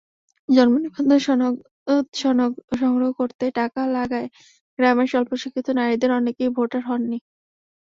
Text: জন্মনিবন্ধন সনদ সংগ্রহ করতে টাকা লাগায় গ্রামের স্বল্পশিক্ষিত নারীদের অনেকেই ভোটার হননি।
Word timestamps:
জন্মনিবন্ধন 0.49 1.19
সনদ 2.13 2.53
সংগ্রহ 2.73 3.09
করতে 3.19 3.45
টাকা 3.59 3.81
লাগায় 3.95 4.27
গ্রামের 4.79 5.07
স্বল্পশিক্ষিত 5.11 5.67
নারীদের 5.79 6.11
অনেকেই 6.19 6.49
ভোটার 6.57 6.81
হননি। 6.87 7.17